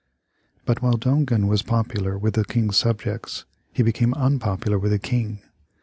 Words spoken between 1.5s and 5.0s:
popular with the King's subjects, he became unpopular with the